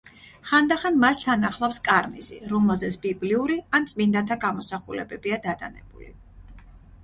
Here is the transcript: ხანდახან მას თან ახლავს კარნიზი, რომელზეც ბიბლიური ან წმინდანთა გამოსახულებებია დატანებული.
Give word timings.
ხანდახან 0.51 0.95
მას 1.03 1.19
თან 1.25 1.45
ახლავს 1.49 1.77
კარნიზი, 1.89 2.39
რომელზეც 2.55 2.99
ბიბლიური 3.05 3.61
ან 3.81 3.87
წმინდანთა 3.93 4.41
გამოსახულებებია 4.49 5.43
დატანებული. 5.49 6.13